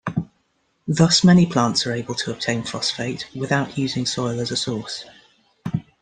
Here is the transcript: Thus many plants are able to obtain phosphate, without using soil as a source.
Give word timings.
Thus 0.87 1.23
many 1.23 1.45
plants 1.45 1.85
are 1.85 1.91
able 1.93 2.15
to 2.15 2.31
obtain 2.31 2.63
phosphate, 2.63 3.27
without 3.35 3.77
using 3.77 4.07
soil 4.07 4.39
as 4.39 4.49
a 4.49 4.57
source. 4.57 5.05